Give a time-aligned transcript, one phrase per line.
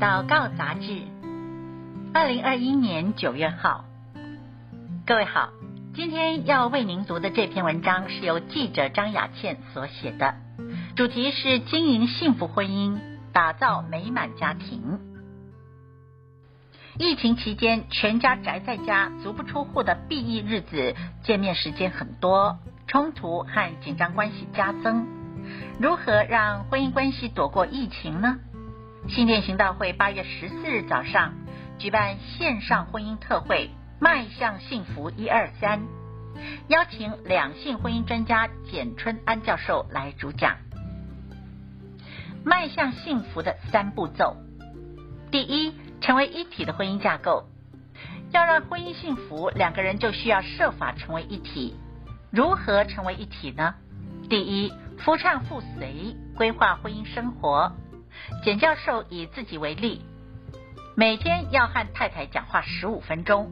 [0.00, 1.02] 祷告杂志，
[2.14, 3.84] 二零二一年九月号。
[5.04, 5.50] 各位好，
[5.94, 10.36] 今天要为您读的这篇文章是由记者张雅倩所写的，
[10.96, 12.98] 主题是经营幸福婚姻，
[13.34, 14.98] 打造美满家庭。
[16.96, 20.94] 疫情期间，全家宅在家，足不出户的避疫日子，
[21.24, 25.06] 见面时间很多，冲突和紧张关系加增。
[25.78, 28.38] 如何让婚姻关系躲过疫情呢？
[29.12, 31.34] 新店行道会八月十四日早上
[31.78, 35.80] 举办线上婚姻特会，迈向幸福一二三，
[36.68, 40.58] 邀请两性婚姻专家简春安教授来主讲。
[42.44, 44.36] 迈向幸福的三步骤：
[45.32, 47.48] 第一，成为一体的婚姻架构。
[48.30, 51.74] 要让婚姻幸福，两个人就需要设法成为一体。
[52.30, 53.74] 如何成为一体呢？
[54.28, 57.72] 第一，夫唱妇随，规划婚姻生活。
[58.44, 60.02] 简教授以自己为例，
[60.96, 63.50] 每天要和太太讲话十五分钟。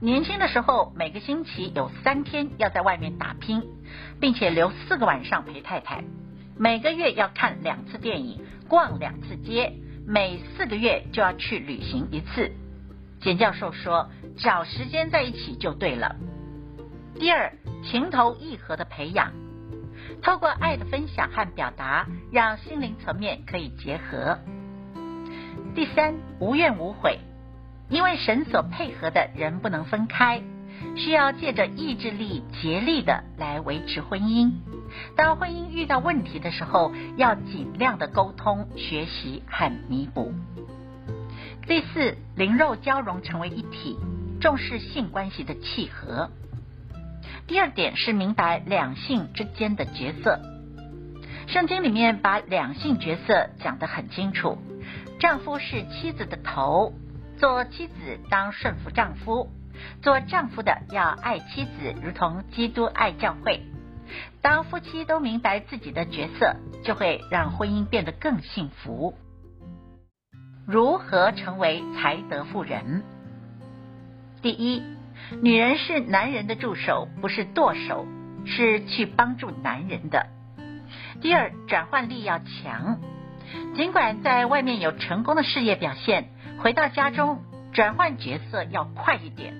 [0.00, 3.62] 年轻的时候，每个星期有三天要在外面打拼，
[4.20, 6.04] 并且留四个晚上陪太太。
[6.56, 9.72] 每个月要看两次电影，逛两次街，
[10.06, 12.52] 每四个月就要去旅行一次。
[13.20, 16.16] 简教授说，找时间在一起就对了。
[17.18, 17.52] 第二，
[17.84, 19.32] 情投意合的培养。
[20.22, 24.38] 透过爱的分享和表达，让心灵层面可以结合。
[25.74, 27.18] 第三，无怨无悔，
[27.88, 30.42] 因为神所配合的人不能分开，
[30.96, 34.52] 需要借着意志力竭力的来维持婚姻。
[35.16, 40.32] 当婚姻遇到问题的时候，要尽量的沟通、学习和弥补。
[41.66, 43.98] 第四，灵肉交融成为一体，
[44.40, 46.30] 重视性关系的契合。
[47.46, 50.40] 第二点是明白两性之间的角色。
[51.46, 54.56] 圣经里面把两性角色讲得很清楚：
[55.20, 56.94] 丈夫是妻子的头，
[57.36, 59.50] 做妻子当顺服丈夫；
[60.00, 63.60] 做丈夫的要爱妻子，如同基督爱教会。
[64.40, 69.14] 当夫妻都明白自己的角色，就会让婚姻变得更幸福。
[70.66, 73.02] 如何成为才德妇人？
[74.40, 74.93] 第一。
[75.42, 78.06] 女人是男人的助手，不是舵手，
[78.44, 80.26] 是去帮助男人的。
[81.20, 83.00] 第二，转换力要强，
[83.74, 87.42] 尽管在外面有成功的事业表现，回到家中
[87.72, 89.54] 转换角色要快一点，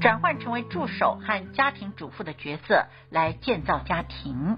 [0.00, 4.56] 转换成为助手和家庭主妇的角色来建造家庭。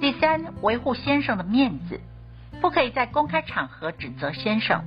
[0.00, 2.00] 第三，维护先生的面子，
[2.60, 4.84] 不可以在公开场合指责先生，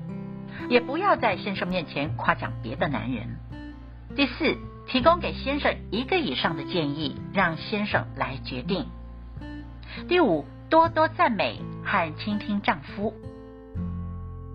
[0.70, 3.38] 也不要在先生面前夸奖别的男人。
[4.18, 4.58] 第四，
[4.88, 8.88] 提供给先生一个以上的建议，让先生来决定。
[10.08, 13.14] 第五，多多赞美和倾听丈夫。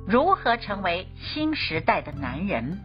[0.04, 2.80] 如何成为新时代的男人？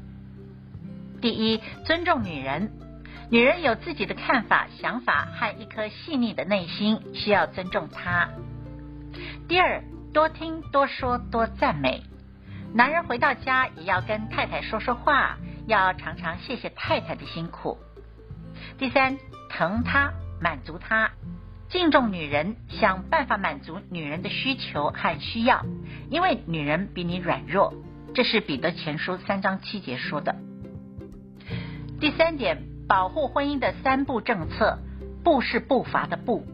[1.20, 2.72] 第一，尊重女人。
[3.32, 8.30] 女人有自己的看法、想法和一颗细腻的内心，需要尊重她。
[9.48, 9.84] 第二，
[10.14, 12.04] 多听、多说、多赞美。
[12.76, 15.40] 男人回到家也要跟太太说说话。
[15.68, 17.78] 要常常谢谢太太的辛苦。
[18.78, 19.18] 第三，
[19.50, 21.12] 疼她，满足她，
[21.70, 25.66] 敬重女人，想办法满足女人的需求和需要，
[26.10, 27.74] 因为女人比你软弱。
[28.16, 30.38] 这是彼得前书三章七节说的。
[32.00, 34.80] 第三点，保护婚姻的三步政策，
[35.24, 36.48] 步是步伐的步。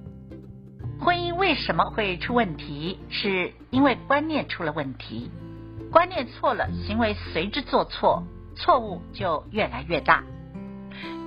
[1.00, 2.98] 婚姻为什么会出问题？
[3.10, 5.30] 是因为观念出了问题，
[5.92, 8.26] 观念错了，行为随之做错。
[8.56, 10.24] 错误就越来越大。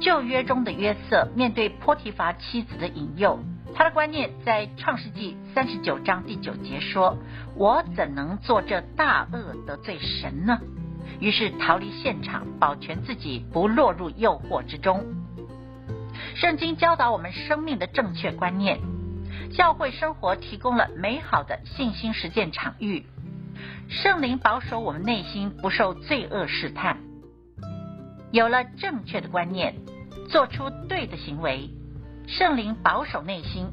[0.01, 3.41] 旧约中的约瑟面对波提伐妻子的引诱，
[3.75, 7.19] 他的观念在创世纪三十九章第九节说
[7.57, 10.61] ：“我怎能做这大恶得罪神呢？”
[11.19, 15.05] 于是逃离现场，保全自己不落入诱惑之中。
[16.35, 18.81] 圣经教导我们生命的正确观念，
[19.55, 23.07] 教会生活提供了美好的信心实践场域，
[23.89, 26.99] 圣灵保守我们内心不受罪恶试探。
[28.37, 29.77] 有了正确的观念，
[30.29, 31.71] 做出对的行为，
[32.27, 33.69] 圣灵保守内心，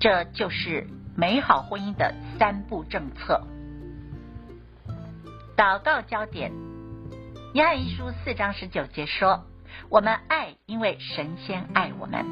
[0.00, 3.46] 这就是美好婚姻的三步政策。
[5.56, 6.50] 祷告焦点：
[7.54, 9.44] 约翰一书四章十九节说
[9.88, 12.26] ：“我们爱，因为神仙爱我们。”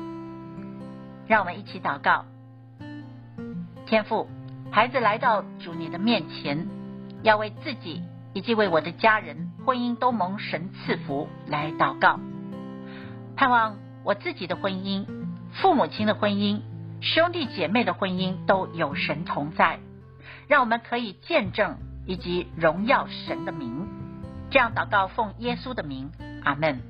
[1.28, 2.24] 让我们一起祷告。
[3.86, 4.28] 天父，
[4.72, 6.66] 孩子来到主你的面前，
[7.22, 8.02] 要为自己。
[8.34, 12.18] 以及为我的家人婚姻都蒙神赐福来祷告，
[13.36, 15.06] 盼望我自己的婚姻、
[15.52, 16.60] 父母亲的婚姻、
[17.00, 19.78] 兄弟姐妹的婚姻都有神同在，
[20.48, 23.86] 让我们可以见证以及荣耀神的名。
[24.50, 26.10] 这样祷告，奉耶稣的名，
[26.44, 26.80] 阿门。